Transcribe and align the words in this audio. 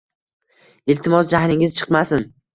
Iltimos, 0.95 1.29
jahlingiz 1.35 1.77
chiqmasin. 1.83 2.29